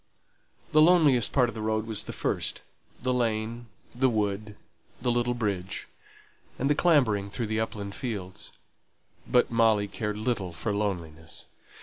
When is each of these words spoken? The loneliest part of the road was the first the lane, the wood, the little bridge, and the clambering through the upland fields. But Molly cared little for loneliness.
The 0.71 0.81
loneliest 0.81 1.31
part 1.31 1.47
of 1.47 1.53
the 1.53 1.61
road 1.61 1.85
was 1.85 2.05
the 2.05 2.11
first 2.11 2.63
the 3.01 3.13
lane, 3.13 3.67
the 3.93 4.09
wood, 4.09 4.55
the 4.99 5.11
little 5.11 5.35
bridge, 5.35 5.87
and 6.57 6.71
the 6.71 6.73
clambering 6.73 7.29
through 7.29 7.45
the 7.45 7.59
upland 7.59 7.93
fields. 7.93 8.51
But 9.27 9.51
Molly 9.51 9.87
cared 9.87 10.17
little 10.17 10.53
for 10.53 10.73
loneliness. 10.73 11.45